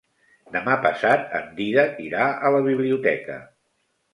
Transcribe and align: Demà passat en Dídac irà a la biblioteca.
Demà 0.53 0.77
passat 0.85 1.27
en 1.41 1.45
Dídac 1.59 2.01
irà 2.07 2.25
a 2.49 2.53
la 2.57 2.63
biblioteca. 2.71 3.37